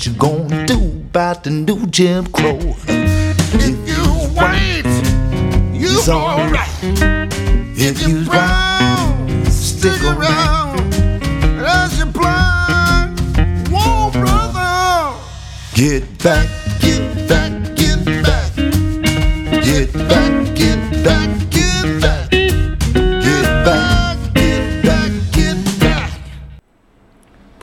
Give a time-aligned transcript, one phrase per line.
[0.00, 0.78] what you gonna do
[1.10, 2.58] about the new Jim Crow.
[2.88, 4.02] If you
[4.32, 4.86] white,
[5.74, 6.70] you alright.
[7.76, 10.80] If you brown, stick around.
[11.62, 13.18] As you blind,
[13.68, 15.18] whoa, brother,
[15.74, 16.48] get back,
[16.80, 20.29] get back, get back, get back,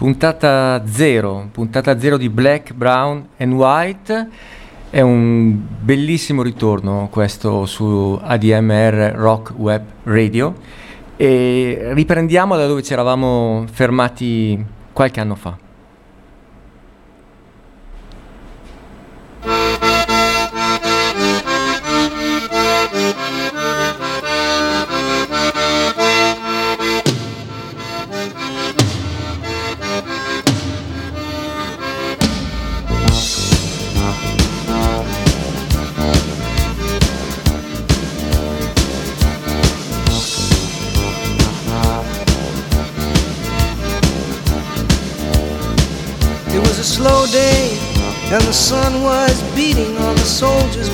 [0.07, 4.29] Puntata 0, puntata 0 di Black, Brown and White.
[4.90, 10.53] È un bellissimo ritorno questo su ADMR Rock Web Radio
[11.18, 14.63] e riprendiamo da dove ci eravamo fermati
[14.94, 15.67] qualche anno fa.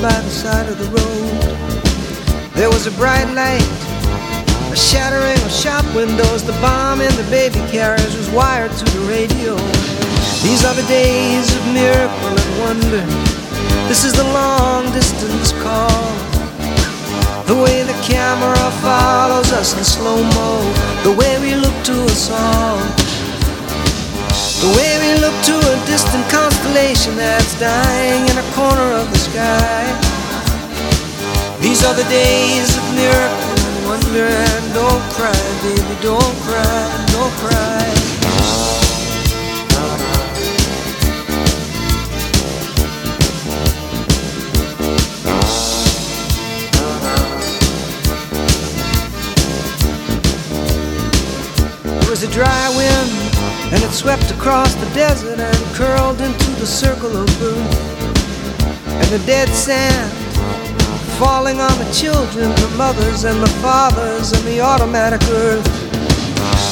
[0.02, 2.54] By the side of the road.
[2.56, 3.68] There was a bright light,
[4.72, 6.44] a shattering of shop windows.
[6.44, 9.56] The bomb in the baby carriage was wired to the radio.
[10.40, 13.06] These are the days of miracle and wonder.
[13.90, 16.08] This is the long distance call.
[17.44, 20.64] The way the camera follows us in slow mo.
[21.04, 23.13] The way we look to us all.
[24.64, 29.20] The way we look to a distant constellation that's dying in a corner of the
[29.20, 29.84] sky.
[31.60, 34.24] These are the days of miracle and wonder.
[34.24, 37.84] And don't cry, baby, don't cry, don't cry.
[52.00, 53.23] There was a dry wind,
[53.74, 57.58] and it swept across the desert and curled into the circle of blue.
[58.86, 60.14] And the dead sand
[61.18, 65.66] falling on the children, the mothers and the fathers and the automatic earth.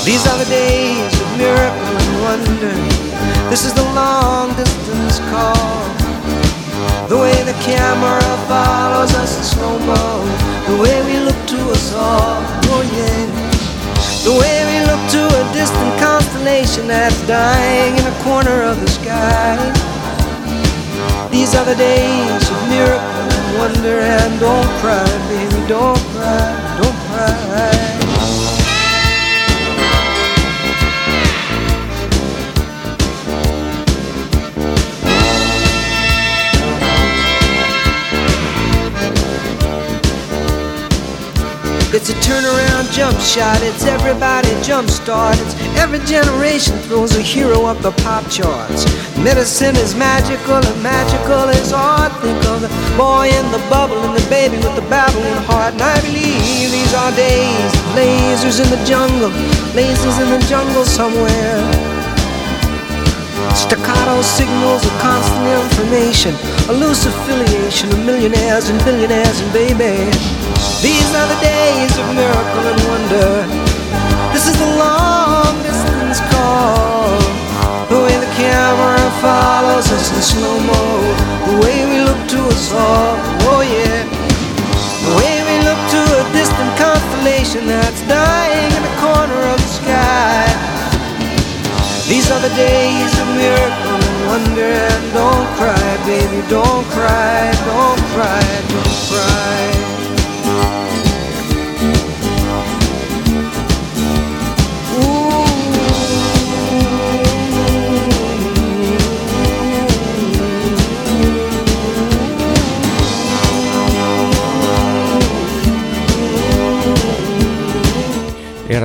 [0.06, 2.76] These are the days of miracle and wonder.
[3.50, 5.82] This is the long distance call.
[7.10, 9.62] The way the camera follows us in.
[10.70, 12.46] The way we look to us all.
[12.70, 13.41] Oh yeah.
[14.24, 18.88] The way we look to a distant constellation that's dying in a corner of the
[18.88, 19.58] sky.
[21.32, 24.00] These are the days of miracle and wonder.
[24.00, 27.91] And don't cry, baby, don't cry, don't cry.
[41.94, 45.36] It's a turnaround jump shot, it's everybody jump start.
[45.44, 48.88] It's every generation throws a hero up the pop charts.
[49.20, 52.14] Medicine is magical and magical is art.
[52.24, 55.74] Think of the boy in the bubble and the baby with the babbling heart.
[55.74, 59.30] And I believe these are days lasers in the jungle,
[59.76, 61.60] lasers in the jungle somewhere.
[63.52, 66.32] Staccato signals of constant information,
[66.72, 70.41] a loose affiliation of millionaires and billionaires and baby.
[70.82, 73.32] These are the days of miracle and wonder.
[74.34, 77.20] This is the long distance call.
[77.90, 80.82] The way the camera follows us in slow mo.
[81.50, 83.14] The way we look to us all.
[83.52, 84.06] Oh yeah.
[85.06, 89.72] The way we look to a distant constellation that's dying in the corner of the
[89.82, 90.46] sky.
[92.08, 94.72] These are the days of miracle and wonder.
[94.72, 99.91] And don't cry, baby, don't cry, don't cry, don't cry.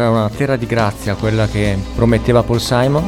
[0.06, 3.02] Era una terra di grazia quella che prometteva Paul Simon.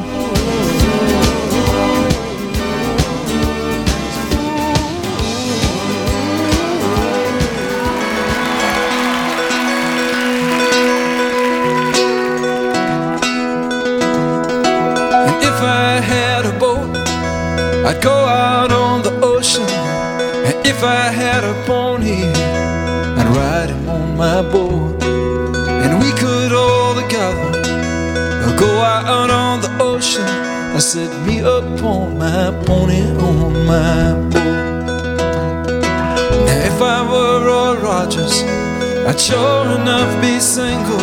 [15.13, 16.51] And if I had a
[18.27, 19.63] out on the ocean.
[20.83, 24.88] I had a pony, I'd ride him on my boat.
[30.17, 35.69] I set me up on my pony on my boat.
[36.45, 38.41] Now if I were Roy Rogers,
[39.05, 40.99] I'd sure enough be single.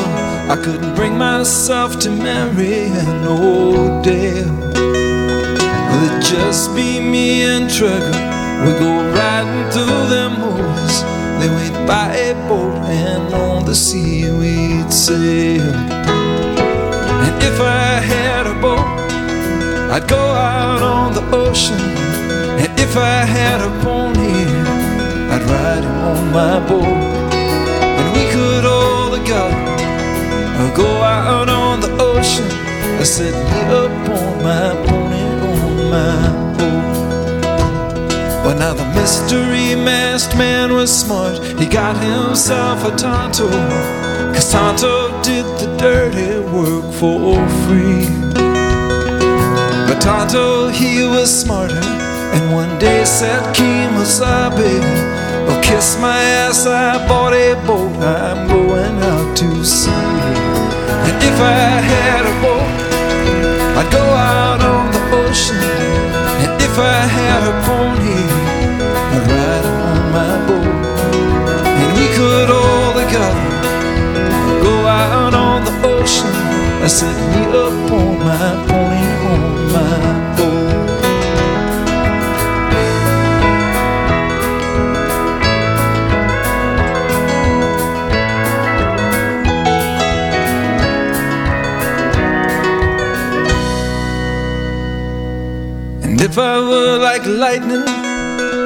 [0.50, 4.52] I couldn't bring myself to marry an old Dale.
[4.74, 8.10] Well, it'd just be me and Trigger.
[8.64, 11.02] We go riding through them woods.
[11.38, 15.95] Then we'd buy a boat and on the sea we'd sail.
[19.96, 21.80] I'd go out on the ocean.
[22.60, 24.44] And if I had a pony,
[25.32, 26.84] I'd ride him on my boat.
[27.98, 29.56] And we could all together
[30.60, 32.44] uh, go out on the ocean.
[33.00, 33.90] I set me up
[34.20, 36.28] on my pony on my
[36.58, 37.44] boat.
[38.44, 41.42] Well, now the mystery masked man was smart.
[41.58, 43.48] He got himself a Tonto.
[44.34, 48.45] Cause Tonto did the dirty work for free.
[50.00, 51.80] Tonto, he was smarter.
[52.34, 54.80] And one day said, Kemosabe,
[55.48, 57.96] oh, kiss my ass, I bought a boat.
[58.02, 59.90] I'm going out to sea.
[61.08, 62.70] And if I had a boat,
[63.78, 65.56] I'd go out on the ocean.
[66.42, 68.20] And if I had a pony,
[69.14, 70.76] I'd ride on my boat.
[71.80, 73.48] And we could all together
[74.62, 76.34] go out on the ocean.
[76.84, 78.95] I set me up on my pony
[96.36, 97.88] if I were like lightning,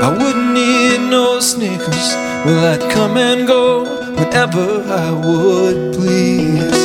[0.02, 2.08] I wouldn't need no sneakers.
[2.44, 3.84] Well, I'd come and go
[4.18, 6.80] whenever I would please.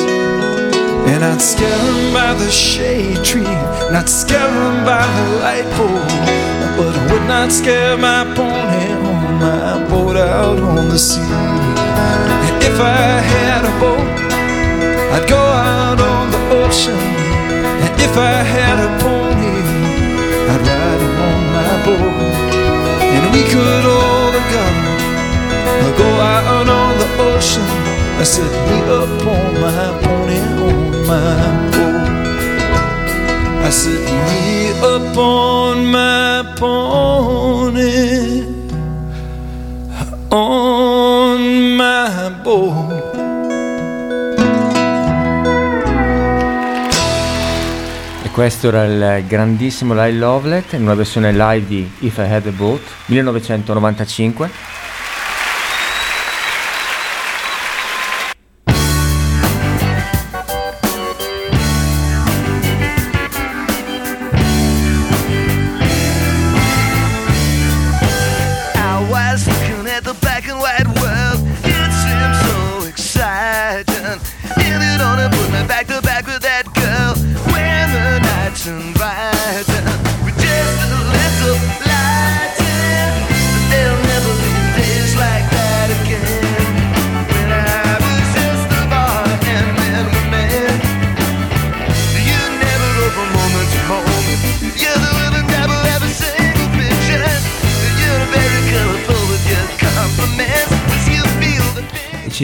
[1.10, 5.68] And I'd scare 'em by the shade tree, and I'd scare 'em by the light
[5.76, 6.06] pole.
[6.78, 11.34] But I would not scare my pony on my boat out on the sea.
[12.48, 14.08] And if I had a boat,
[15.16, 17.02] I'd go out on the ocean.
[17.84, 19.26] And if I had a pony,
[21.86, 24.86] people, and we could all have gone.
[25.86, 27.66] I go out on, the ocean.
[28.18, 31.36] I said, me up on my pony on my
[31.74, 32.08] boat.
[33.64, 37.96] I said, me up on my pony
[40.32, 41.40] on
[41.78, 42.85] my boat.
[48.36, 52.52] Questo era il grandissimo Lyle Lovelet in una versione live di If I Had a
[52.52, 54.50] Boat 1995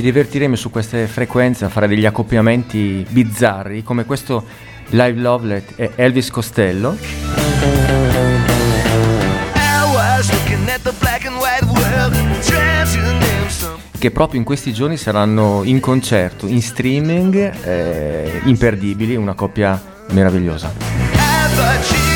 [0.02, 4.44] ci divertiremo su queste frequenze a fare degli accoppiamenti bizzarri come questo
[4.88, 6.98] Live Lovelet e Elvis Costello.
[14.00, 19.80] Che proprio in questi giorni saranno in concerto, in streaming, eh, imperdibili, una coppia
[20.10, 22.11] meravigliosa.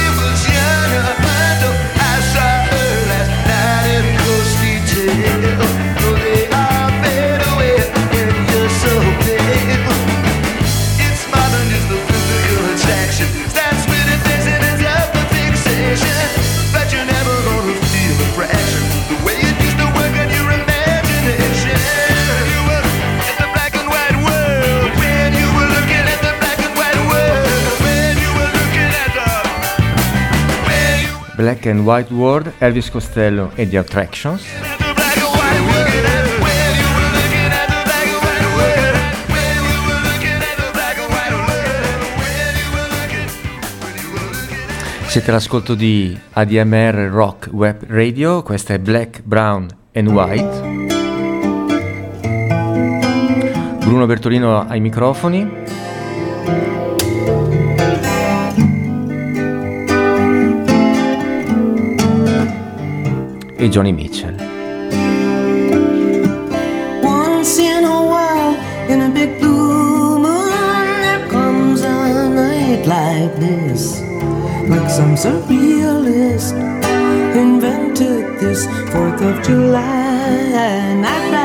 [31.55, 34.43] Black and White World, Elvis Costello e The Attractions.
[45.07, 50.73] Siete all'ascolto di ADMR Rock Web Radio, questa è Black, Brown and White.
[53.85, 55.64] Bruno Bertolino ai microfoni.
[63.61, 64.35] এই Joni Mitchell.
[67.17, 68.53] Once in a while
[68.91, 71.97] in a big blue moon there comes a
[72.41, 73.81] night like this
[74.71, 76.55] like some surrealist
[77.43, 81.44] invented this 4th of July night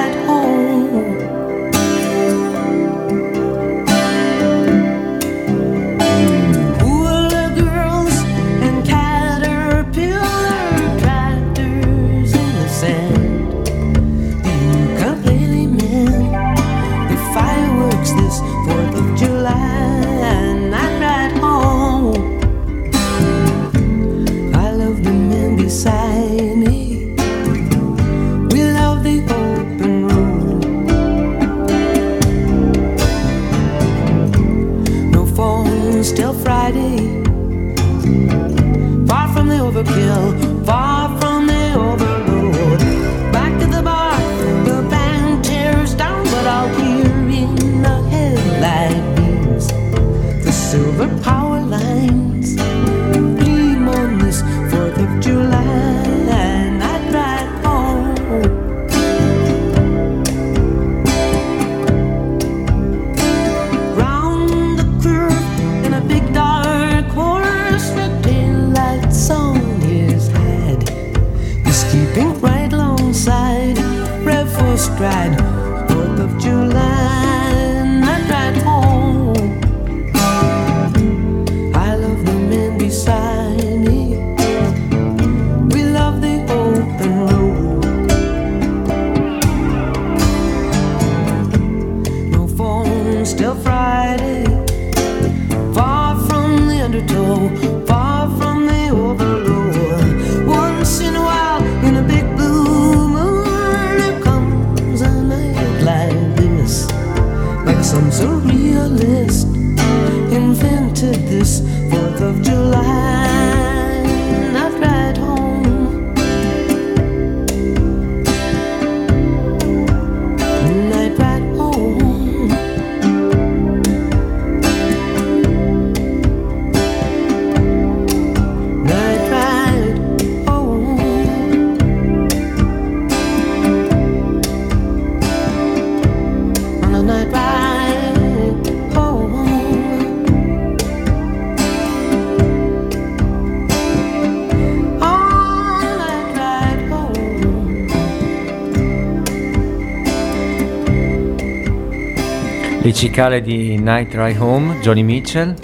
[152.92, 155.54] cicale di Night Ride Home, Johnny Mitchell,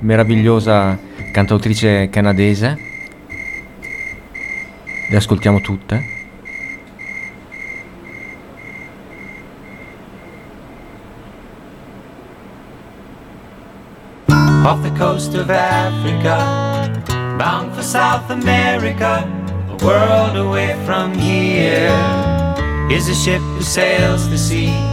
[0.00, 0.98] meravigliosa
[1.32, 2.76] cantautrice canadese.
[5.10, 6.14] Le ascoltiamo tutte.
[14.28, 16.90] Off the coast of Africa,
[17.38, 19.26] bound for South America,
[19.70, 21.90] a world away from here,
[22.90, 24.85] is a ship who sails the sea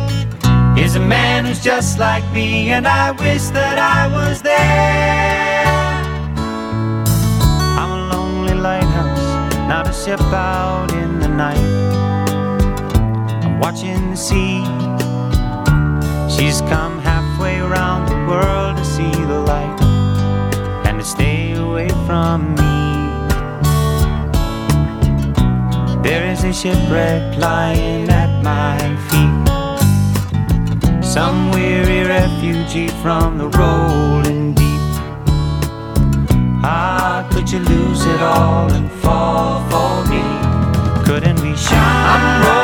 [0.93, 5.65] is a man who's just like me, and I wish that I was there.
[7.81, 9.25] I'm a lonely lighthouse,
[9.67, 11.57] not a ship out in the night.
[13.43, 14.61] I'm watching the sea.
[16.29, 19.81] She's come halfway around the world to see the light
[20.85, 22.73] and to stay away from me.
[26.03, 28.77] There is a shipwreck lying at my
[29.09, 29.52] feet.
[31.13, 34.65] Some weary refugee from the rolling deep.
[36.65, 40.23] Ah, could you lose it all and fall for me?
[41.05, 42.62] Couldn't we shine?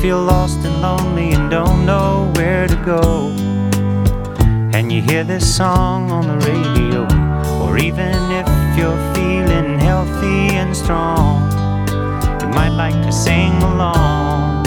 [0.00, 3.28] Feel lost and lonely and don't know where to go,
[4.72, 7.02] and you hear this song on the radio,
[7.62, 11.42] or even if you're feeling healthy and strong,
[12.40, 14.64] you might like to sing along.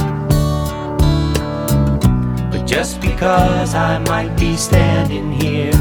[2.52, 5.72] But just because I might be standing here,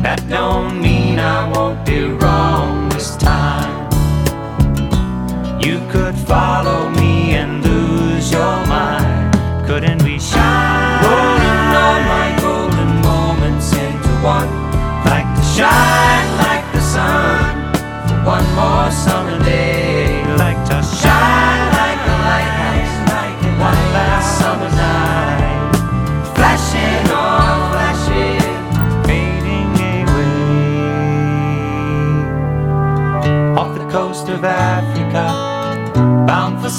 [0.00, 3.90] that don't mean I won't be wrong this time.
[5.60, 6.81] You could follow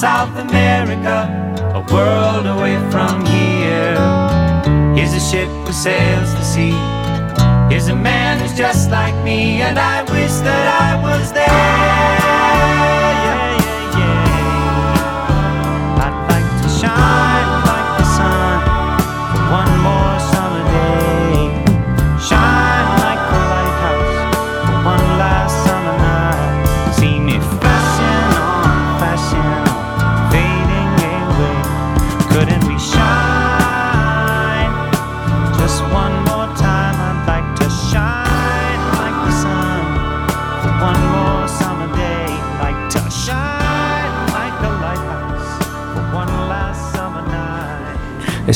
[0.04, 1.18] South America,
[1.74, 3.96] a world away from here.
[4.98, 6.76] Here's a ship who sails the sea.
[7.74, 12.43] Here's a man who's just like me, and I wish that I was there.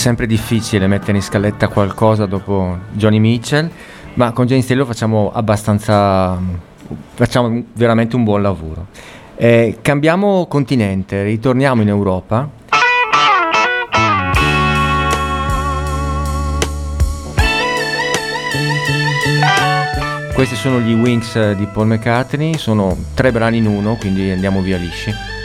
[0.07, 3.69] Sempre difficile mettere in scaletta qualcosa dopo Johnny Mitchell,
[4.13, 6.39] ma con James Taylor facciamo abbastanza.
[7.13, 8.85] facciamo veramente un buon lavoro.
[9.35, 12.49] Eh, cambiamo continente, ritorniamo in Europa.
[20.33, 24.77] Questi sono gli Wings di Paul McCartney, sono tre brani in uno, quindi andiamo via
[24.77, 25.37] lisci.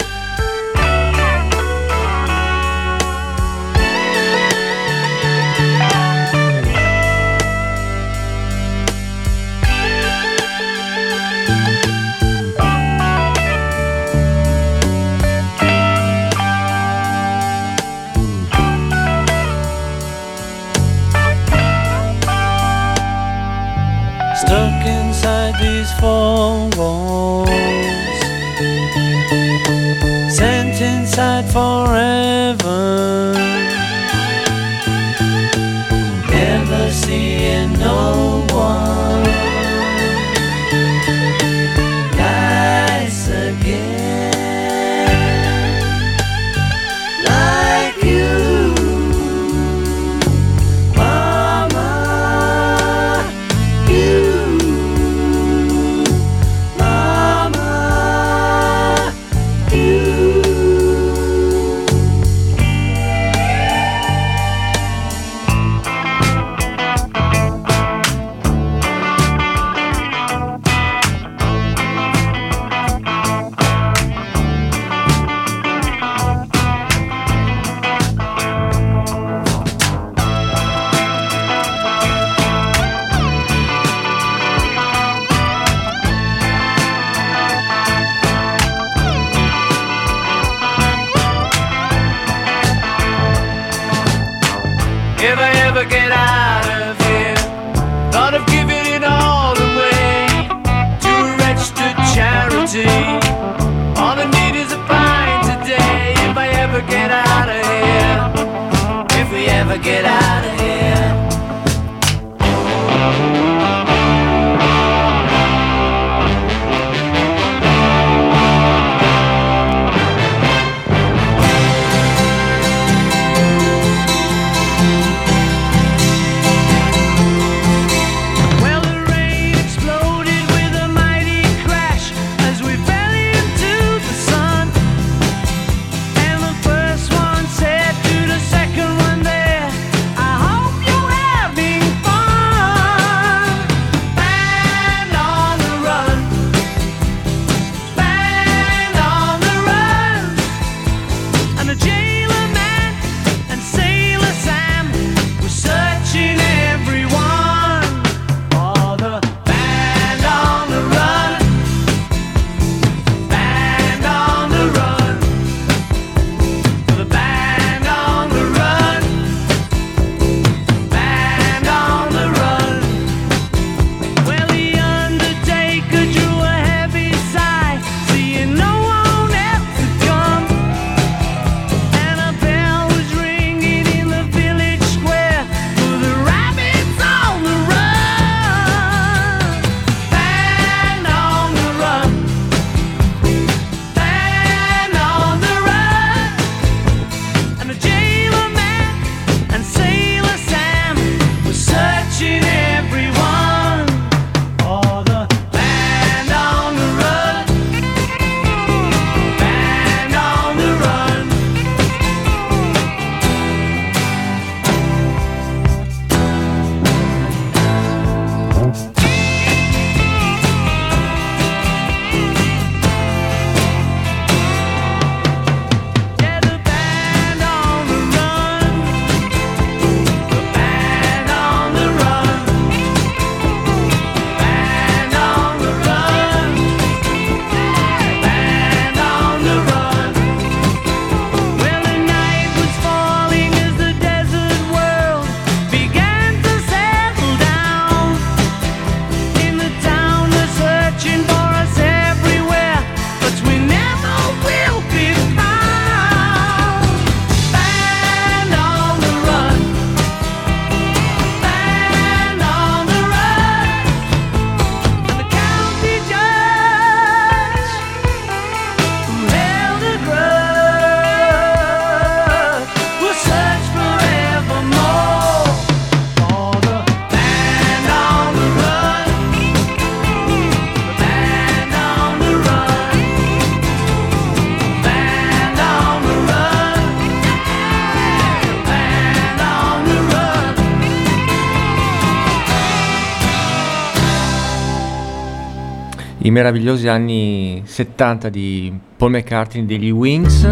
[296.33, 300.49] meravigliosi anni 70 di Paul McCartney degli Wings.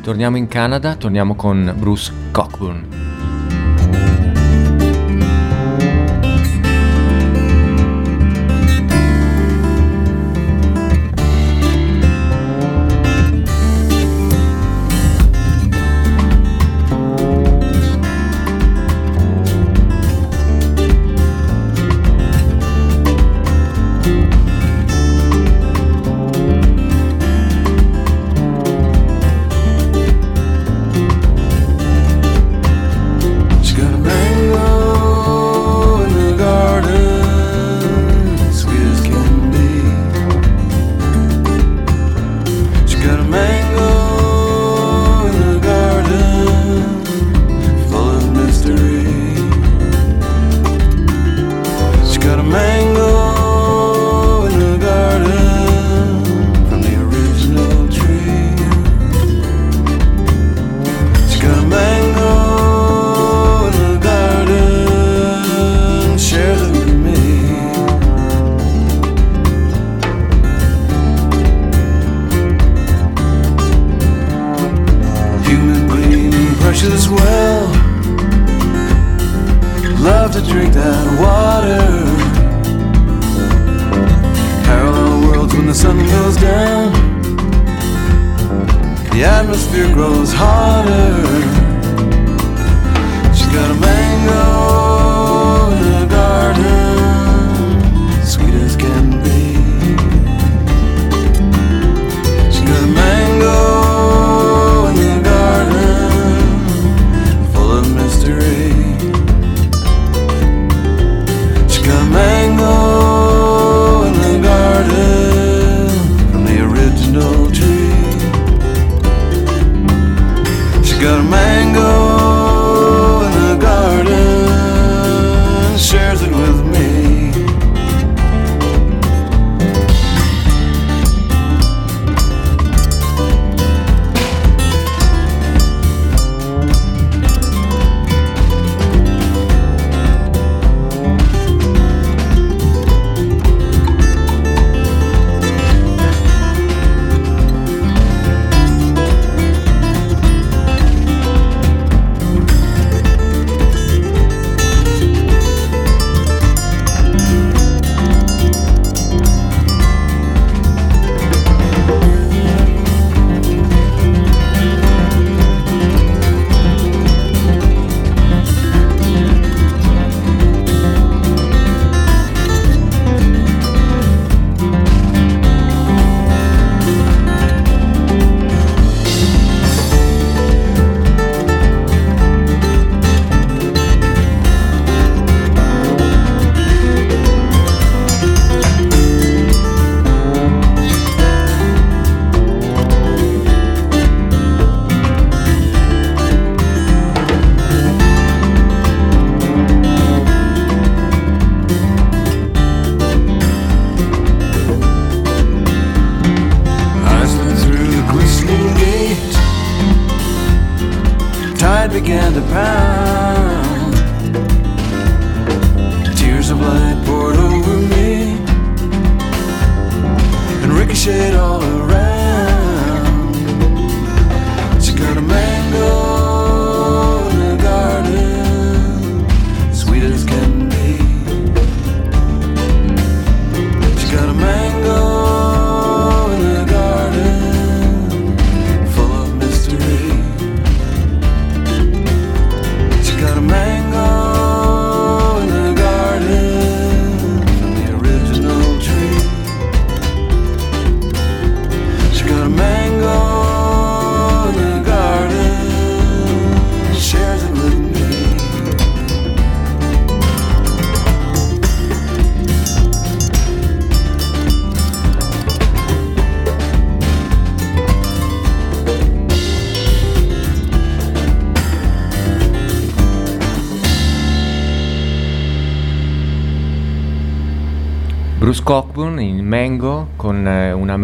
[0.00, 3.04] Torniamo in Canada, torniamo con Bruce Cockburn.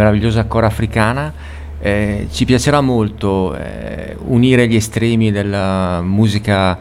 [0.00, 1.32] meravigliosa cora africana.
[1.82, 6.78] Eh, ci piacerà molto eh, unire gli estremi della musica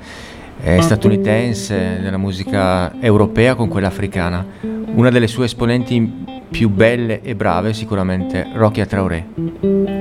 [0.61, 4.45] eh, statunitense, della musica europea con quella africana.
[4.61, 9.98] Una delle sue esponenti più belle e brave sicuramente Rocky Traoré.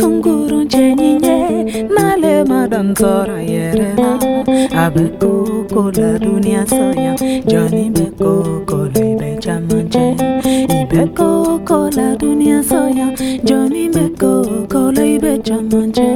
[0.00, 1.14] sungurun chenye
[1.96, 4.10] male madan sora yerena
[4.84, 5.30] abeko
[5.74, 7.12] kola dunia soya
[7.52, 8.32] jani beko
[8.70, 10.06] kola ibe chamanche
[10.80, 11.30] ibeko
[11.70, 13.08] kola dunia soya
[13.44, 14.32] jani beko
[14.72, 16.08] kola ibe chamanche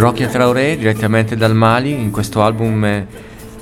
[0.00, 3.04] Rocky Traoré direttamente dal Mali in questo album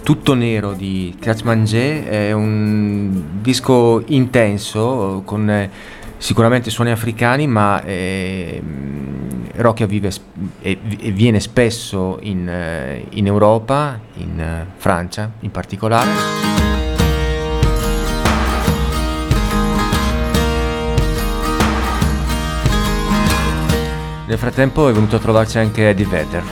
[0.04, 5.68] tutto nero di Krasmanje è un disco intenso con eh,
[6.16, 8.62] sicuramente suoni africani ma eh,
[9.56, 10.26] Rocky vive sp-
[10.60, 16.67] e, e viene spesso in, eh, in Europa, in eh, Francia in particolare.
[24.28, 26.42] Nel frattempo è venuto a trovarci anche Eddie Vedder.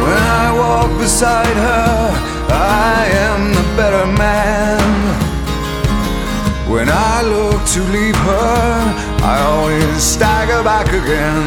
[0.00, 2.10] When I walk beside her,
[2.48, 4.80] I am the better man.
[6.70, 11.44] When I look to leave her, I always stagger back again.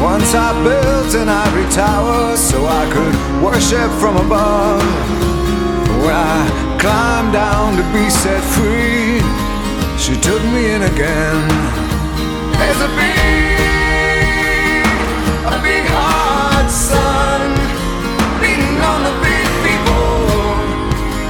[0.00, 4.84] Once I built an ivory tower so I could worship from above.
[6.04, 9.20] When I climbed down to be set free,
[10.00, 11.48] she took me in again.
[12.56, 14.80] There's a big,
[15.44, 17.52] a big hot sun
[18.40, 20.24] beating on the big people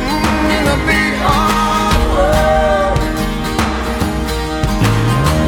[0.07, 2.95] mm, in a big hard world.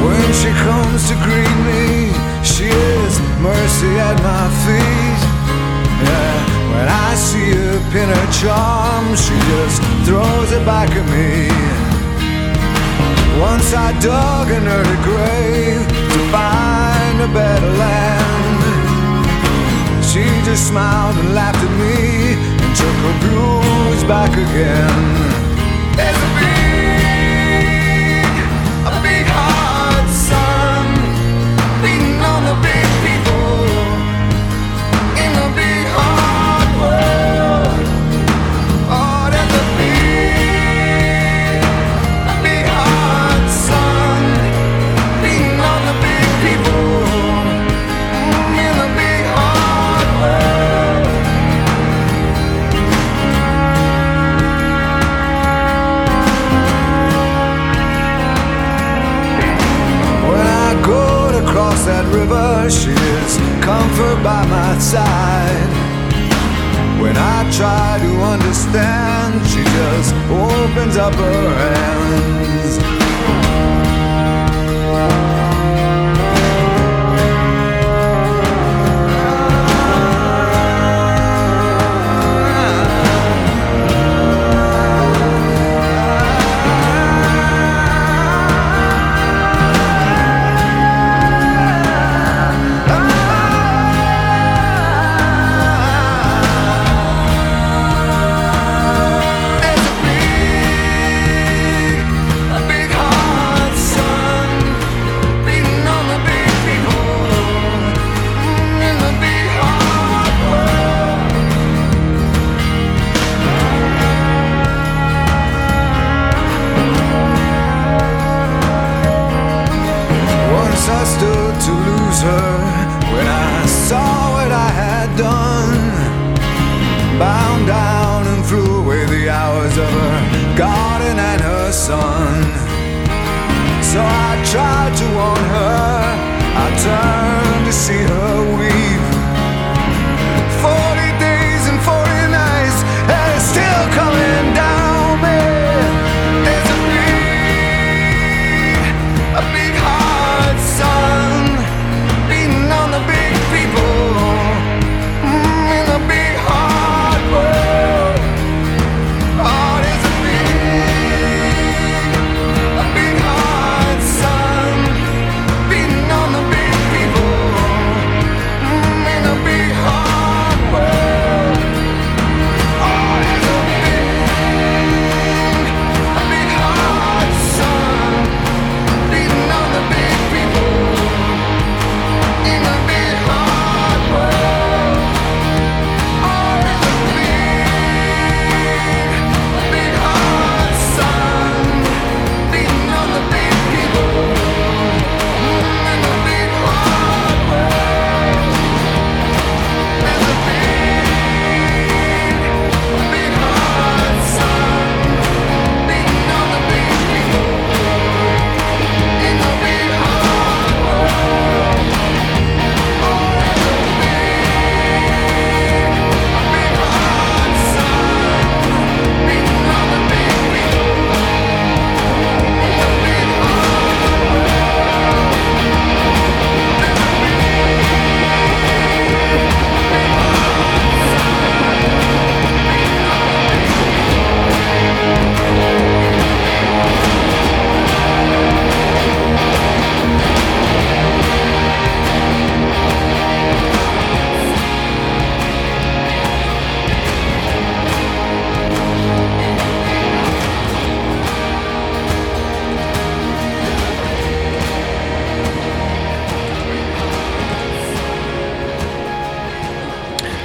[0.02, 2.10] When she comes to greet me,
[2.42, 5.22] she is mercy at my feet.
[6.10, 11.81] Yeah, when I see her pin her charm, she just throws it back at me.
[13.40, 18.62] Once I dug an early grave to find a better land.
[20.04, 26.41] She just smiled and laughed at me and took her blues back again.
[62.36, 65.70] Is comfort by my side.
[67.00, 73.01] When I try to understand, she just opens up her hands.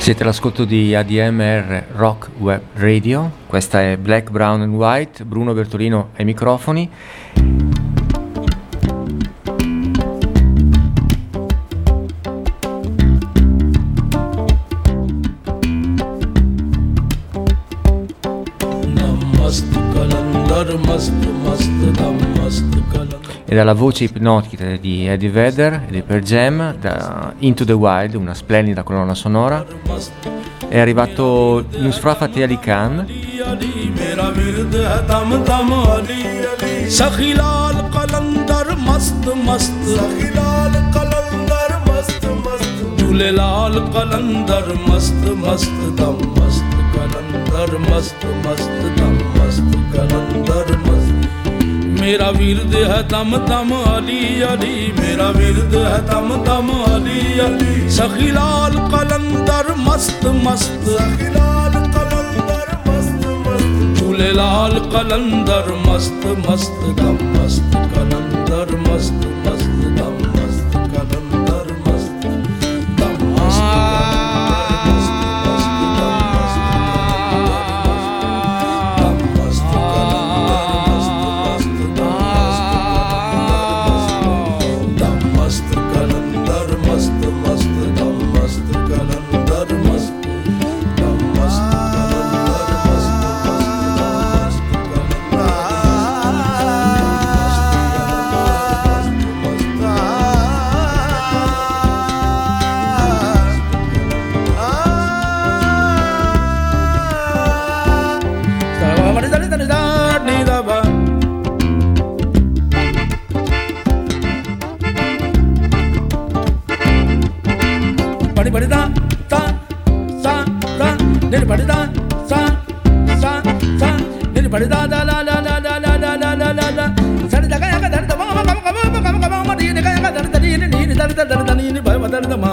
[0.08, 6.12] Siete all'ascolto di ADMR Rock Web Radio, questa è Black, Brown and White, Bruno Bertolino
[6.16, 6.89] ai microfoni.
[23.46, 28.14] E dalla voce ipnotica di Eddie Vedder e di Per Jam, da Into the Wild,
[28.14, 29.64] una splendida colonna sonora,
[30.68, 33.07] è arrivato Nusra Fateh Ali Khan,
[33.42, 42.24] Ali मेरा विरद है दम दम अली अली सखीलाल कलंदर मस्त मस्त सखीलाल कलंदर मस्त
[42.44, 46.78] मस्त झूलेलाल कलंदर मस्त मस्त दम मस्त
[49.94, 50.75] कलंदर
[52.08, 57.39] ਮੇਰਾ ਵੀਰ ਦੇ ਹੈ ਦਮ ਦਮ ਅਲੀ ਅਲੀ ਮੇਰਾ ਵੀਰ ਦੇ ਹੈ ਦਮ ਦਮ ਅਲੀ
[57.45, 66.26] ਅਲੀ। ਸਖੀ ਲਾਲ ਕਲੰਦਰ ਮਸਤ ਮਸਤ ਸਖੀ ਲਾਲ ਕਲੰਦਰ ਮਸਤ ਮਸਤ। ਝੂਲੇ ਲਾਲ ਕਲੰਦਰ ਮਸਤ
[66.47, 69.28] ਮਸਤ ਦਮ ਮਸਤ ਕਲੰਦਰ ਮਸਤ।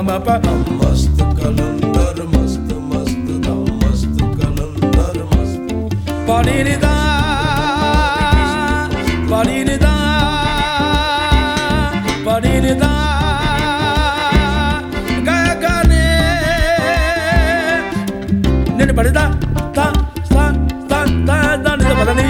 [0.07, 0.09] प
[0.79, 5.71] मस्त कलंदर मस्त मस्त दाम मस्त कलंदर मस्त
[6.29, 6.91] पानी निदा
[9.31, 9.93] पानी निदा
[12.27, 12.93] पानी निदा
[15.65, 16.05] गाने
[18.77, 19.25] ने बड़दा
[19.57, 19.89] ता
[20.35, 20.47] ता
[20.93, 22.29] ता ता दा ने बड़ा ने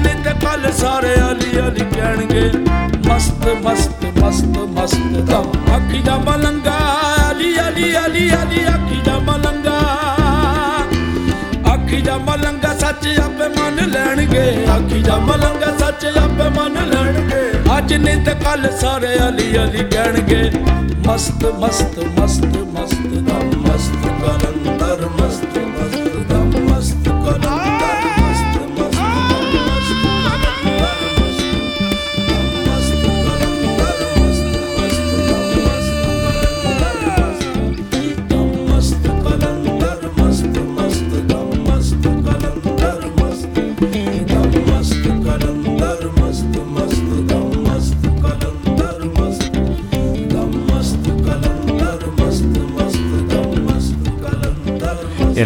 [0.00, 2.42] ਅੱਜ ਨਹੀਂ ਤੇ ਕੱਲ ਸਾਰੇ ਅਲੀ ਅਲੀ ਕਹਿਣਗੇ,
[3.06, 6.76] ਮਸਤ ਮਸਤ ਮਸਤ ਮਸਤ ਦਮ। ਆਖੀਦਾ ਮਲੰਗਾ
[7.30, 9.76] ਅਲੀ ਅਲੀ ਅਲੀ ਅਲੀ ਆਖੀਦਾ ਮਲੰਗਾ।
[11.72, 17.42] ਆਖੀਦਾ ਮਲੰਗਾ ਸੱਚ ਆਪੇ ਮੰਨ ਲੈਣਗੇ। ਆਖੀਦਾ ਮਲੰਗਾ ਸੱਚ ਆਪੇ ਮੰਨ ਲੈਣਗੇ।
[17.78, 20.42] ਅੱਜ ਨਹੀਂ ਤੇ ਕੱਲ ਸਾਰੇ ਅਲੀ ਅਲੀ ਕਹਿਣਗੇ,
[21.06, 25.89] ਮਸਤ ਮਸਤ ਮਸਤ ਮਸਤ ਦਮ। ਮਸਤ ਕਲੰਦਰ ਮਸਤ ਮਸਤ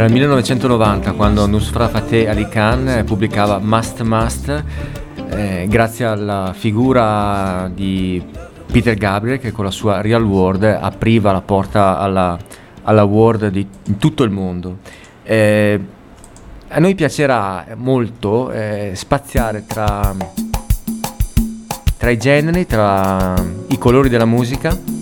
[0.05, 4.65] Era il 1990 quando Nusra Fateh Ali Khan eh, pubblicava Must Must
[5.31, 8.23] eh, grazie alla figura di
[8.71, 12.37] Peter Gabriel che con la sua Real World apriva la porta alla,
[12.83, 13.67] alla World di
[13.99, 14.77] tutto il mondo.
[15.23, 15.81] Eh,
[16.69, 20.15] a noi piacerà molto eh, spaziare tra,
[21.97, 23.33] tra i generi, tra
[23.69, 24.94] i colori della musica.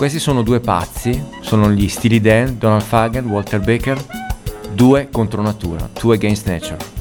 [0.00, 4.02] Questi sono due pazzi, sono gli Steely Dan, Donald Fagen, Walter Baker,
[4.72, 6.99] due contro natura, two against nature.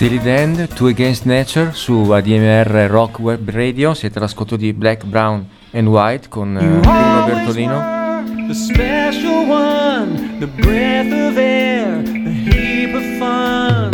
[0.00, 5.46] Steely Dan, Two Against Nature su ADMR Rock Web Radio, siete all'ascolto di Black, Brown
[5.72, 8.24] and White con eh, Bruno Bertolino.
[8.46, 13.89] The special one, the breath of air, the heap of fun.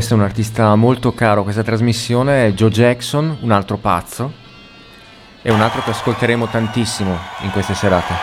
[0.00, 4.32] questo è un artista molto caro questa trasmissione, è Joe Jackson, un altro pazzo,
[5.42, 8.14] e un altro che ascolteremo tantissimo in queste serate.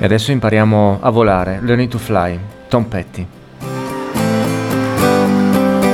[0.00, 3.24] E adesso impariamo a volare, Learning to Fly, Tom Petty.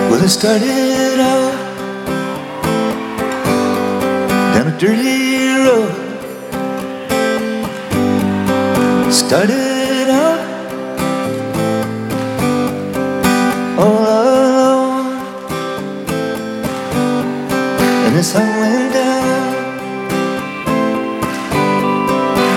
[0.08, 0.89] Well,
[4.80, 5.92] dirty road.
[9.12, 10.40] Started out
[13.78, 15.06] all alone,
[18.06, 19.54] and the sun went down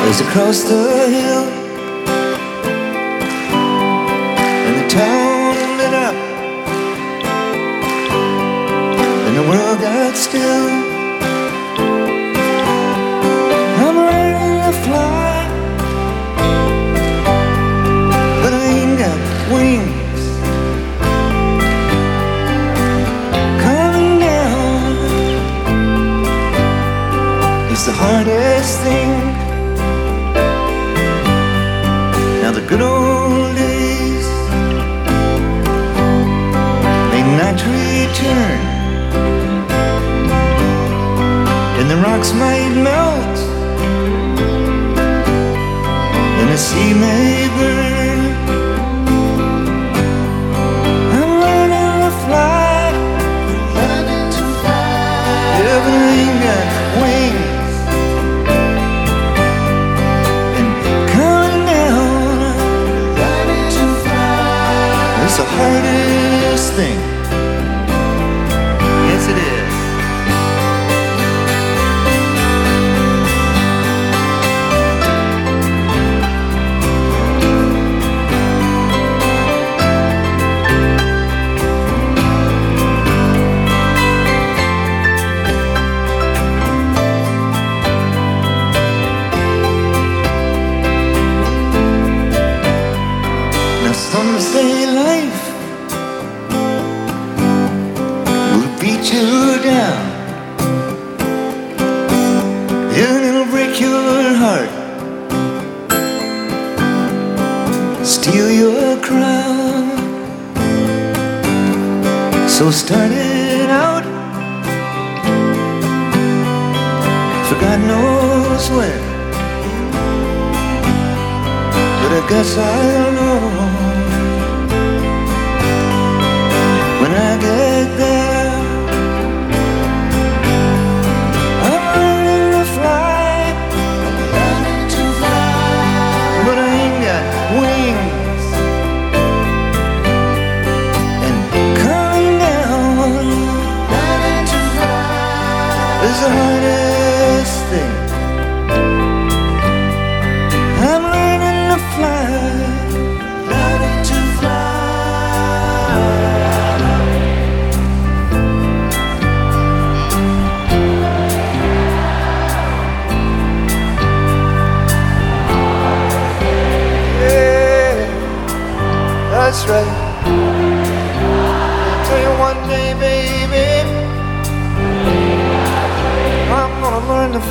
[0.07, 1.22] as across the hill.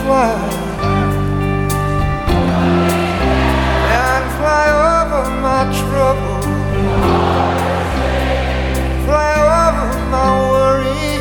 [0.00, 0.34] Fly.
[4.02, 4.66] and fly
[4.96, 6.40] over my trouble.
[9.04, 9.32] Fly
[9.62, 11.12] over my worry.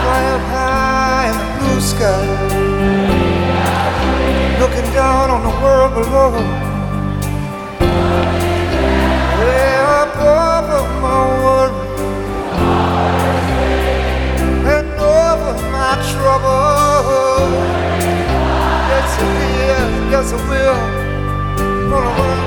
[0.00, 2.24] Fly up high in the blue sky.
[4.60, 6.59] Looking down on the world below.
[20.10, 20.74] Yes, it will.
[21.88, 22.40] Gonna run,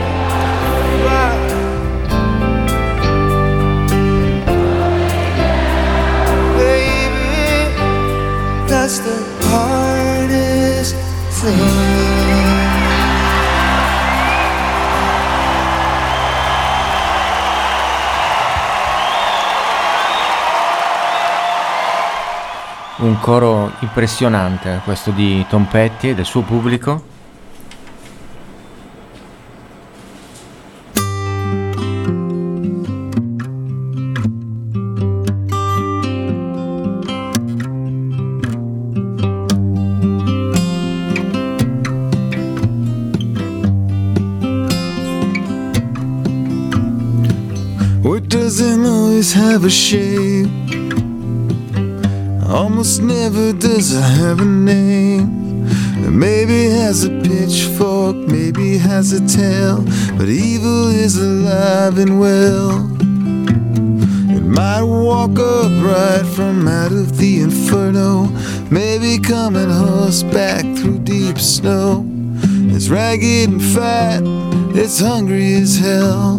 [8.68, 9.16] that's the
[9.48, 10.96] hardest
[11.40, 12.64] thing.
[22.98, 27.13] Un coro impressionante questo di Tom Petty e del suo pubblico.
[49.66, 50.50] A shape?
[52.50, 55.68] Almost never does it have a name.
[56.18, 59.84] Maybe has a pitchfork, maybe has a tail,
[60.18, 62.90] but evil is alive and well.
[64.36, 68.26] It might walk upright from out of the inferno,
[68.70, 72.06] maybe coming horseback through deep snow.
[72.76, 74.24] It's ragged and fat,
[74.76, 76.36] it's hungry as hell,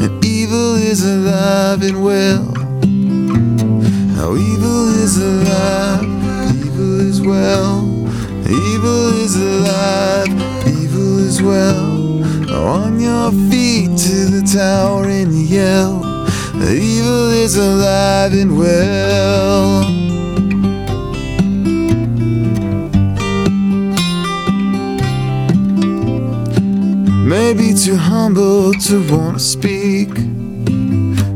[0.00, 2.57] and evil is alive and well.
[5.18, 6.04] Is alive,
[6.54, 7.88] evil is well,
[8.46, 10.28] evil is alive,
[10.68, 12.22] evil is well.
[12.54, 16.04] On your feet to the tower and yell.
[16.54, 19.90] Evil is alive and well.
[27.26, 30.10] Maybe too humble to want to speak.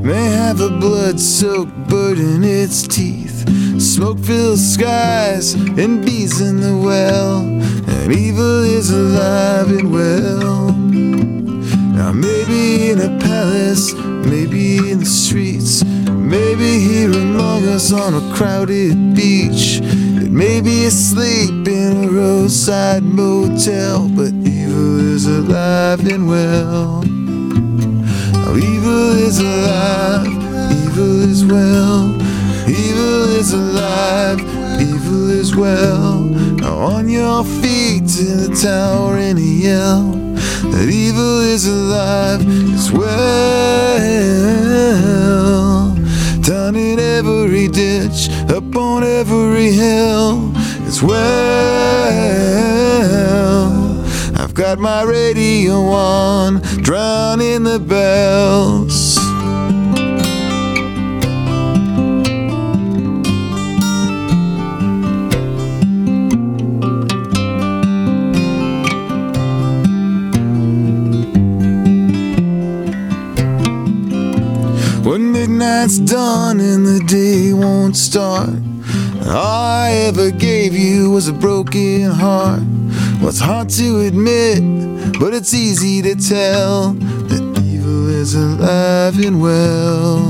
[0.04, 3.31] May have a blood soaked bird in its teeth.
[3.78, 7.38] Smoke filled skies and bees in the well.
[7.40, 10.72] And evil is alive and well.
[10.72, 18.34] Now, maybe in a palace, maybe in the streets, maybe here among us on a
[18.34, 19.80] crowded beach.
[19.82, 27.02] It may be asleep in a roadside motel, but evil is alive and well.
[27.02, 30.26] Now, evil is alive,
[30.86, 32.31] evil is well.
[32.68, 34.40] Evil is alive,
[34.80, 36.20] evil is well.
[36.20, 40.12] Now, on your feet to the tower and yell
[40.70, 42.40] that evil is alive
[42.74, 43.12] as well.
[46.40, 50.52] Down in every ditch, up on every hill
[50.86, 51.22] as well.
[54.36, 59.21] I've got my radio on, drowning the bells.
[75.72, 78.50] Midnight's done and the day won't start,
[79.26, 82.60] all I ever gave you was a broken heart.
[83.18, 84.60] Well, it's hard to admit,
[85.18, 90.20] but it's easy to tell that evil is alive and well.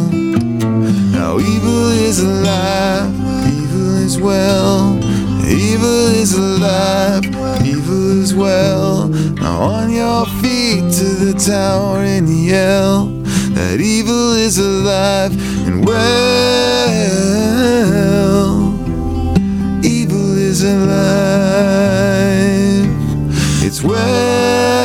[1.11, 3.13] Now, evil is alive,
[3.53, 4.97] evil is well.
[5.45, 7.25] Evil is alive,
[7.67, 9.09] evil is well.
[9.09, 13.22] Now, on your feet to the tower and yell
[13.63, 15.33] that evil is alive
[15.67, 16.03] and well.
[19.85, 20.91] Evil is alive,
[23.65, 24.83] it's well.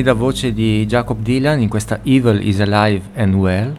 [0.00, 3.76] Splendida voce di Jacob Dylan in questa Evil is Alive and Well.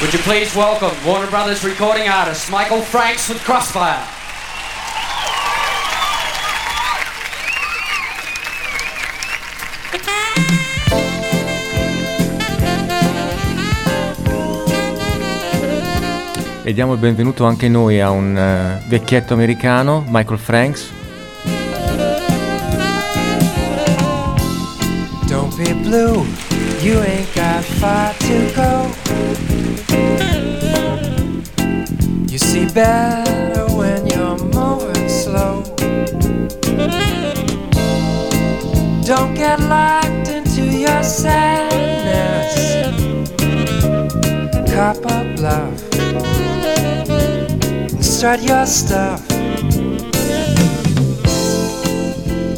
[0.00, 4.18] Would you please welcome Warner Brothers recording artist Michael Franks with Crossfire.
[16.64, 20.98] E diamo il benvenuto anche noi a un eh, vecchietto americano, Michael Franks.
[25.90, 26.24] Blue,
[26.80, 28.72] you ain't got far to go.
[32.30, 35.64] You see better when you're moving slow.
[39.02, 42.54] Don't get locked into your sadness.
[44.72, 45.74] Cop a bluff
[47.94, 49.26] and strut your stuff.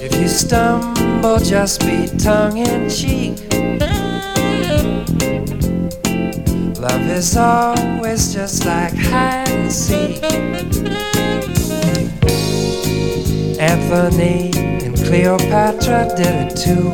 [0.05, 0.92] If you stumble,
[1.23, 3.39] just be tongue in cheek.
[6.81, 10.23] Love is always just like hide and seek.
[13.61, 14.51] Anthony
[14.85, 16.91] and Cleopatra did it too.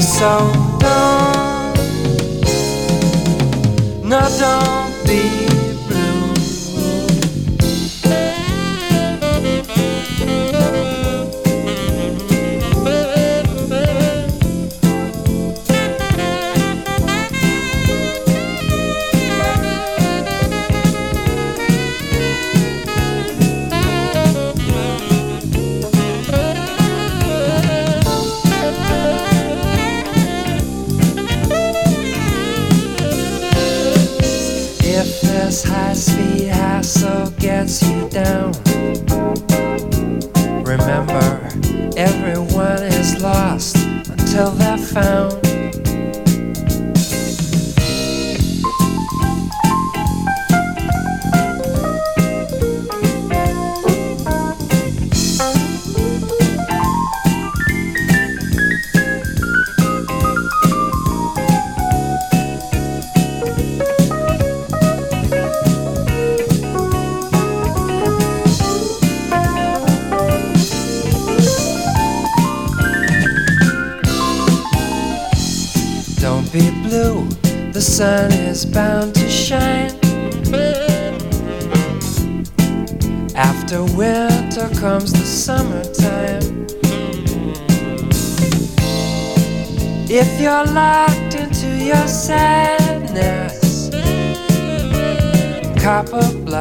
[0.00, 1.74] So don't,
[4.08, 5.41] no, don't be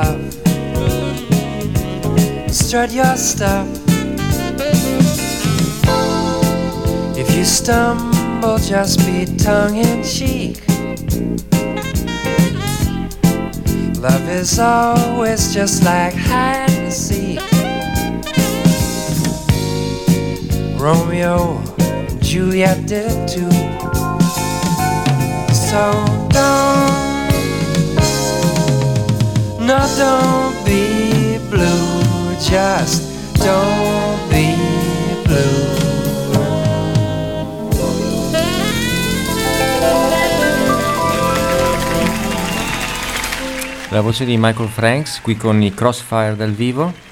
[0.02, 0.32] copper
[2.50, 3.68] strut your stuff.
[7.18, 10.64] If you stumble, just be tongue in cheek.
[14.00, 17.40] Love is always just like hide and seek.
[20.80, 23.52] Romeo and Juliet did it too.
[25.54, 25.92] So
[26.30, 27.11] don't,
[29.72, 32.36] no, don't be blue.
[32.40, 33.04] Just
[33.38, 34.56] don't be
[35.24, 35.80] blue.
[43.90, 47.11] La voce di Michael Franks qui con i Crossfire dal vivo.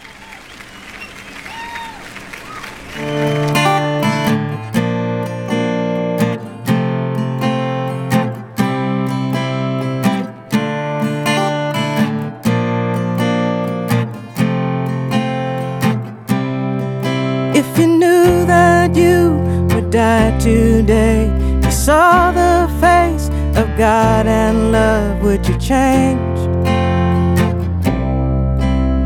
[23.79, 26.39] God and love, would you change?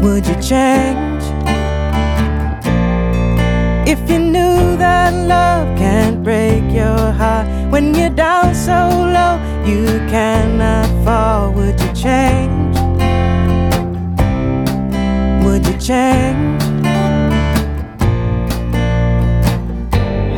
[0.01, 1.23] Would you change?
[3.87, 9.85] If you knew that love can't break your heart when you're down so low you
[10.09, 12.75] cannot fall, would you change?
[15.45, 16.63] Would you change?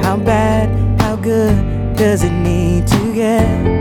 [0.03, 0.67] How bad,
[0.99, 3.74] how good does it need to get?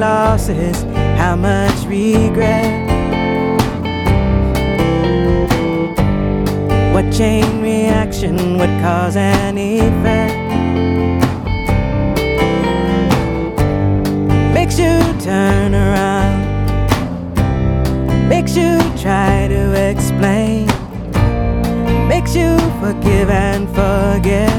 [0.00, 0.82] Losses,
[1.20, 2.88] how much regret?
[6.94, 10.34] What chain reaction would cause an effect?
[14.54, 16.40] Makes you turn around,
[18.28, 20.66] makes you try to explain
[22.08, 24.50] makes you forgive and forget,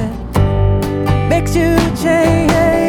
[1.30, 2.81] makes you change.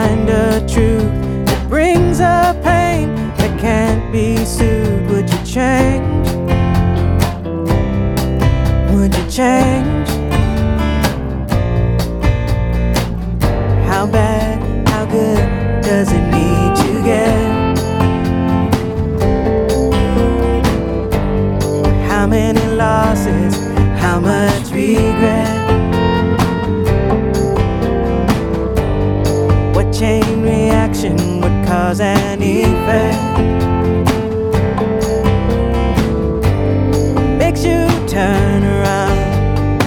[0.00, 1.12] Find a truth
[1.46, 6.28] that brings a pain that can't be soothed, would you change?
[8.92, 10.08] Would you change?
[13.90, 15.44] How bad, how good
[15.82, 17.78] does it need to get?
[22.10, 23.29] How many losses,
[31.02, 33.18] reaction would cause an effect?
[37.38, 39.78] Makes you turn around,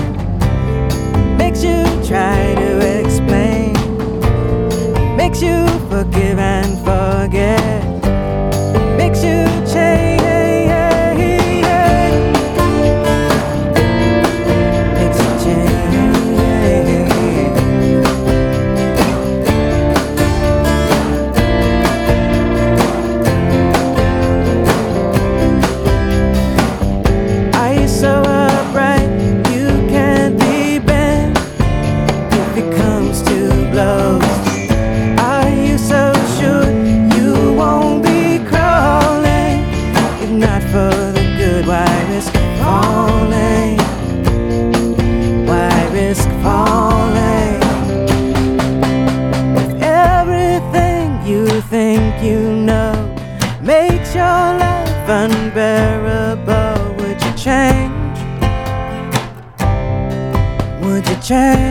[1.38, 3.74] makes you try to explain,
[5.16, 6.33] makes you forgive
[61.34, 61.63] Would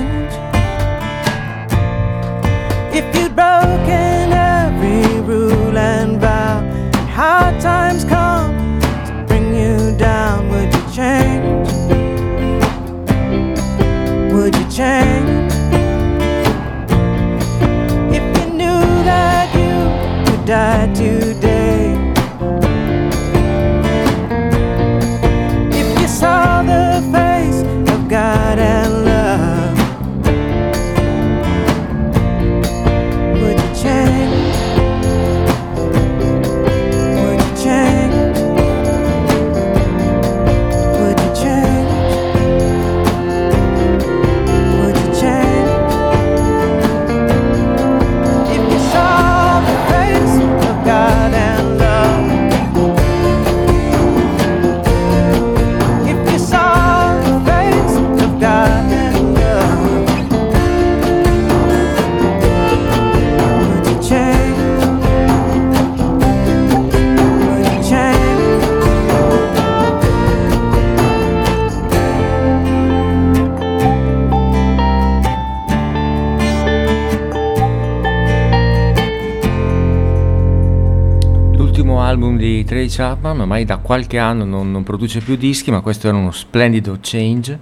[82.73, 86.31] Trey Chapman, ormai da qualche anno non, non produce più dischi, ma questo era uno
[86.31, 87.59] splendido change.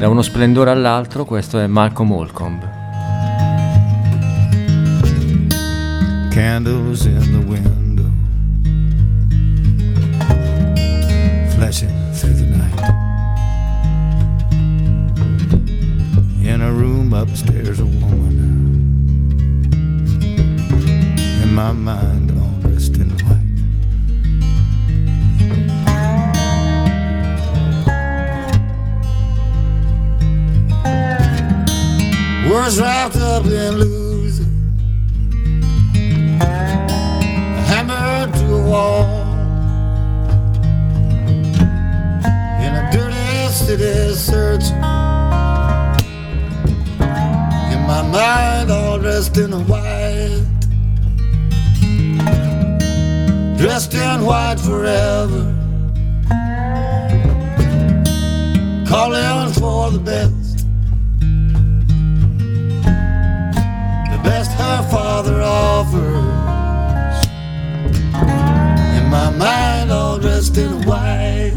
[0.00, 2.68] Da uno splendore all'altro, questo è Malcolm Holcomb.
[6.30, 8.10] Candles in the window,
[11.50, 12.94] flashing through the night.
[16.40, 17.95] In a room upstairs, a
[21.56, 23.40] my mind, all dressed in white.
[32.50, 34.52] Was wrapped up in losing,
[37.70, 39.04] hammered to a wall.
[42.60, 44.76] In a dirty city searching
[47.72, 50.55] in my mind, all dressed in white,
[53.56, 55.54] dressed in white forever,
[58.86, 60.58] calling for the best,
[64.10, 66.04] the best her father offers.
[68.98, 71.54] In my mind, all dressed in white.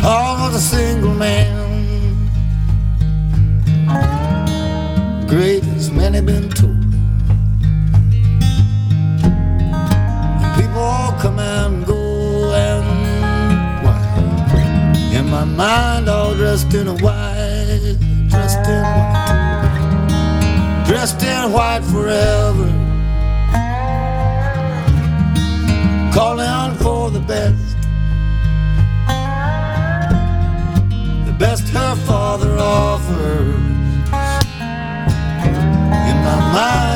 [0.00, 1.51] Paul was a single man,
[5.32, 6.76] great as many been told.
[10.42, 13.98] And people come and go, and why?
[15.16, 17.96] In my mind, all dressed in white,
[18.28, 22.68] dressed in white, dressed in white forever,
[26.12, 27.76] calling for the best.
[31.26, 33.71] the best her father offers.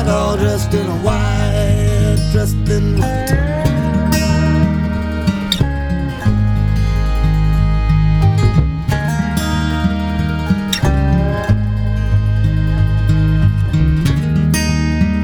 [0.07, 3.27] Mind, all dressed in white, dressed in white.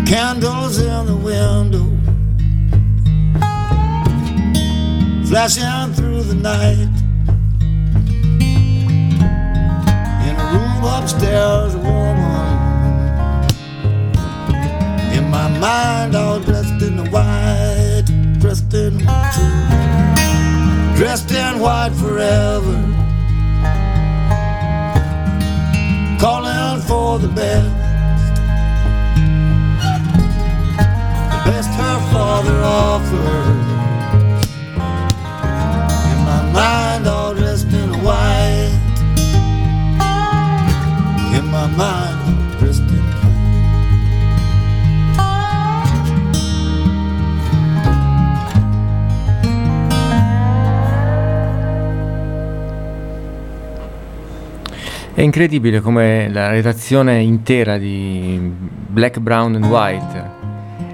[0.08, 1.90] Candles in the window,
[5.28, 6.90] flashing through the night.
[10.28, 12.23] In a room upstairs, a woman.
[15.64, 18.04] Mind, all dressed in white,
[18.40, 22.76] dressed in white, dressed in white forever.
[26.20, 27.72] Calling for the best,
[31.34, 33.66] the best her father offers.
[36.12, 38.80] In my mind, all dressed in white
[41.38, 42.13] in my mind,
[55.16, 58.52] È incredibile come la redazione intera di
[58.88, 60.42] Black, Brown and White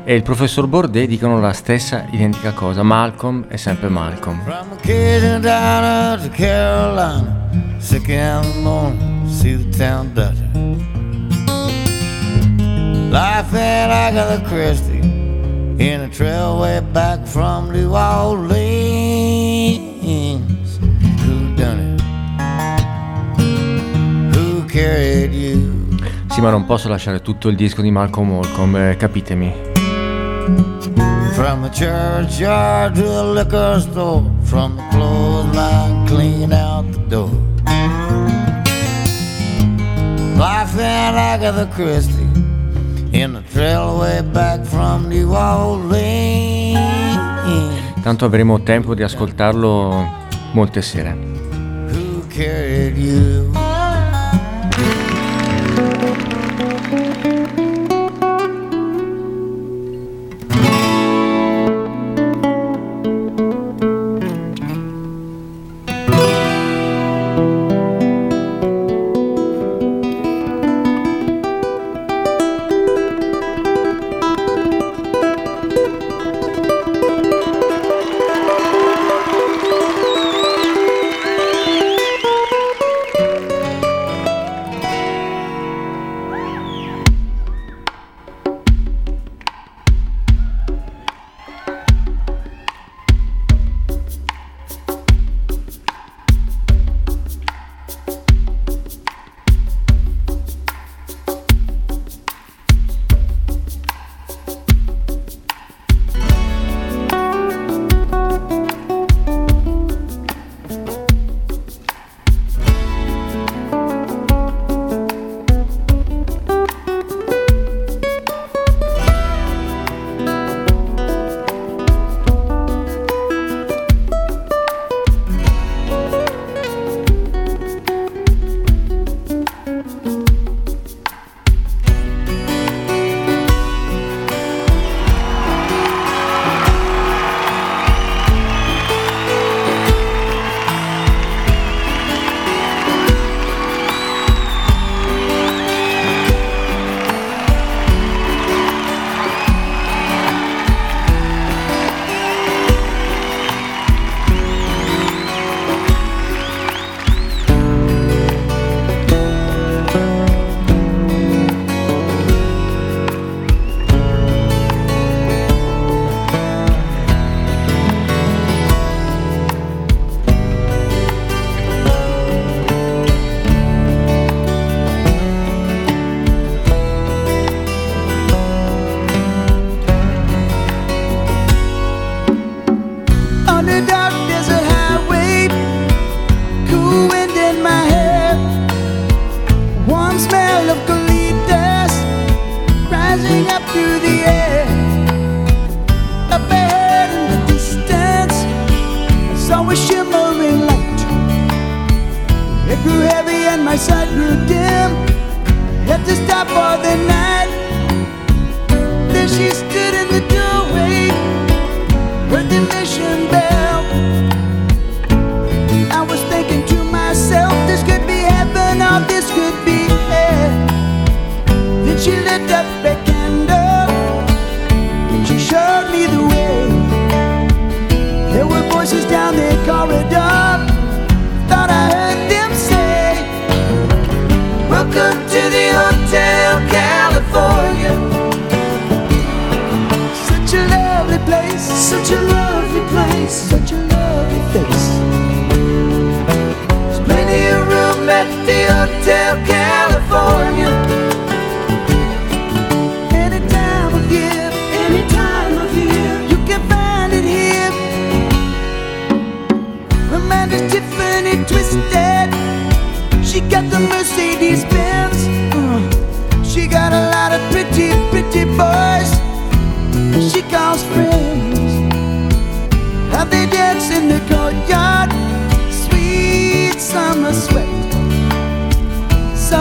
[0.04, 2.84] e il professor Bordet dicono la stessa identica cosa.
[2.84, 4.42] Malcolm è sempre Malcolm.
[4.44, 10.50] From Occasion down to Carolina, sick in the see the town doctor.
[13.10, 15.00] Life in Agatha Christie,
[15.78, 18.99] in a trail way back from New Orleans.
[24.70, 29.52] Sì, ma non posso lasciare tutto il disco di Malcolm Malcolm, eh, capitemi.
[31.34, 37.30] From the churchyard to the liquor store, from the clothesline clean out the door.
[40.36, 42.30] Life in Agatha Christie,
[43.12, 46.78] in the trailway back from New Orleans.
[48.02, 51.18] Tanto avremo tempo di ascoltarlo molte sere.
[51.92, 53.59] Who carried you?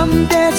[0.09, 0.58] dead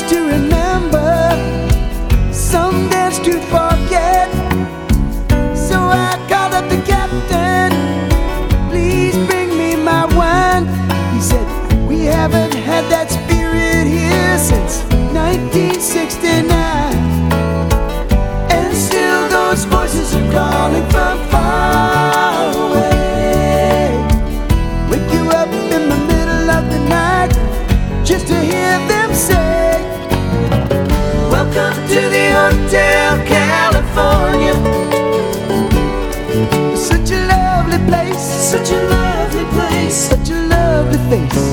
[41.10, 41.49] face.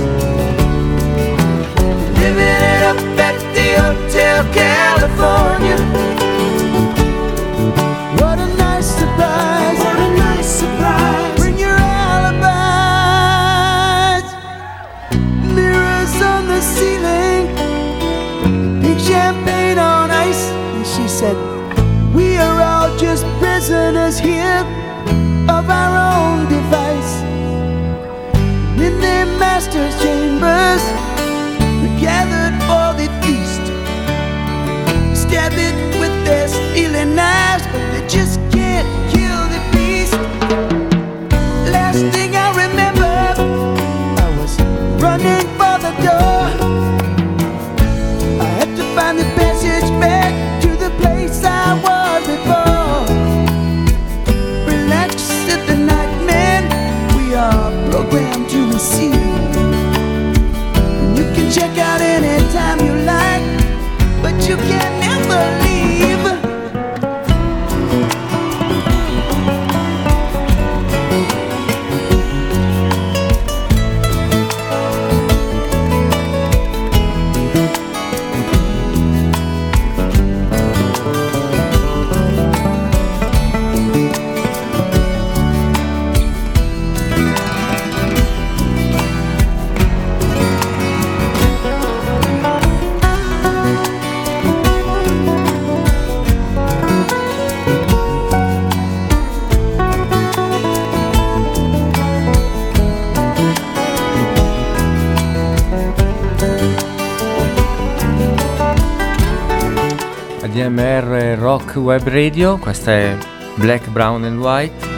[111.86, 113.16] Web Radio, questa è
[113.54, 114.88] Black, Brown and White.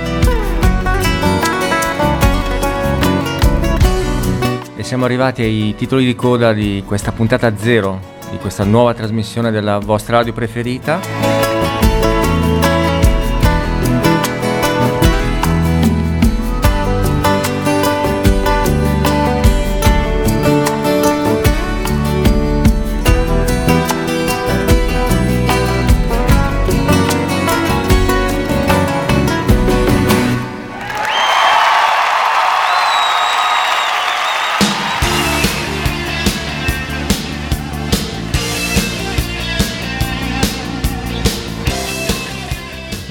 [4.74, 8.00] E siamo arrivati ai titoli di coda di questa puntata zero,
[8.30, 11.47] di questa nuova trasmissione della vostra radio preferita.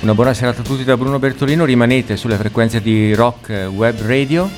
[0.07, 4.49] Una buona serata a tutti da Bruno Bertolino, rimanete sulle frequenze di Rock Web Radio.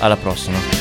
[0.00, 0.79] Alla prossima.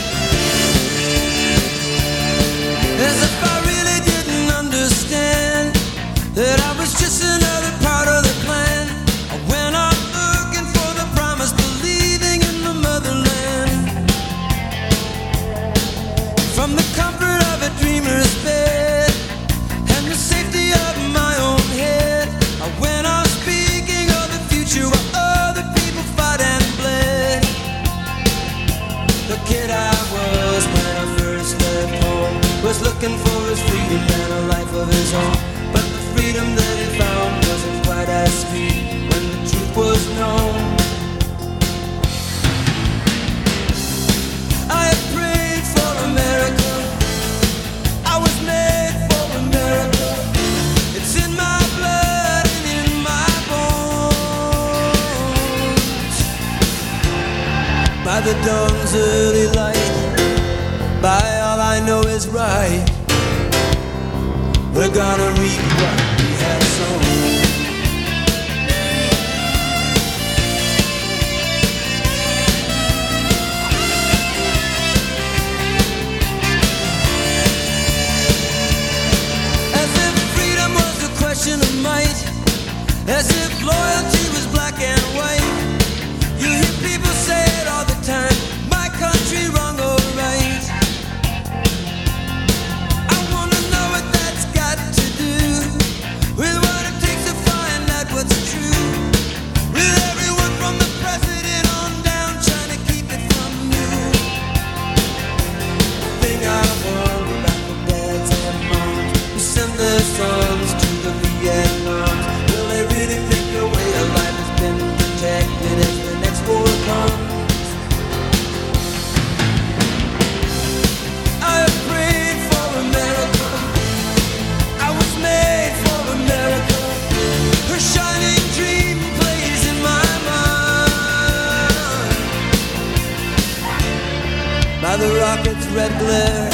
[135.79, 136.49] red glare,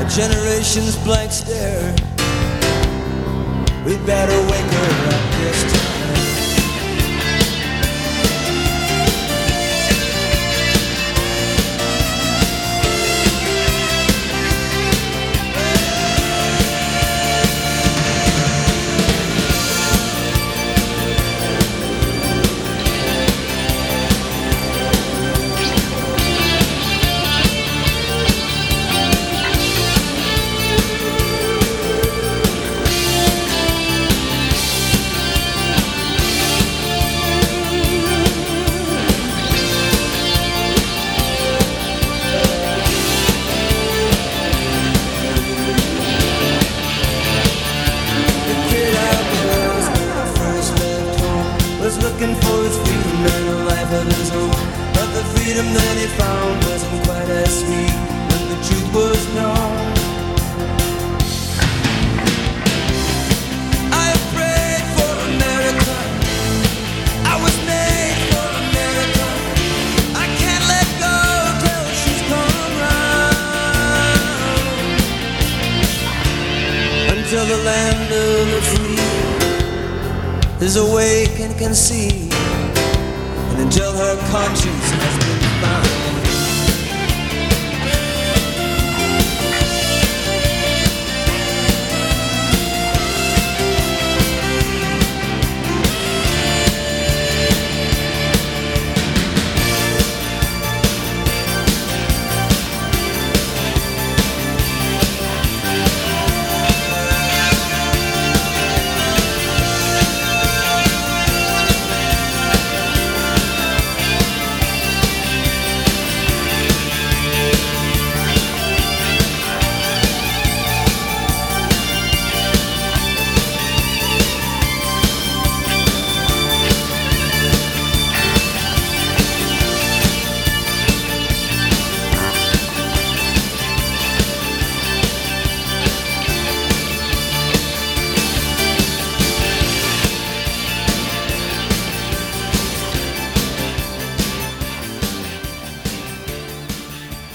[0.00, 1.94] a generation's blank stare.
[3.84, 5.35] We better wake her up.